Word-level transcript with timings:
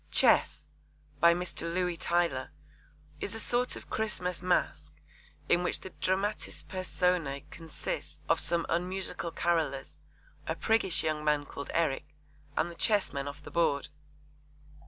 Chess, 0.09 0.65
by 1.19 1.35
Mr. 1.35 1.71
Louis 1.71 1.95
Tylor, 1.95 2.49
is 3.19 3.35
a 3.35 3.39
sort 3.39 3.75
of 3.75 3.91
Christmas 3.91 4.41
masque 4.41 4.99
in 5.47 5.61
which 5.61 5.81
the 5.81 5.91
dramatis 5.91 6.63
personae 6.63 7.45
consist 7.51 8.23
of 8.27 8.39
some 8.39 8.65
unmusical 8.67 9.29
carollers, 9.31 9.99
a 10.47 10.55
priggish 10.55 11.03
young 11.03 11.23
man 11.23 11.45
called 11.45 11.69
Eric, 11.75 12.15
and 12.57 12.71
the 12.71 12.75
chessmen 12.75 13.27
off 13.27 13.43
the 13.43 13.51
board. 13.51 13.89